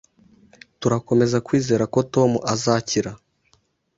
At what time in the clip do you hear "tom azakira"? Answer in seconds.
2.13-3.11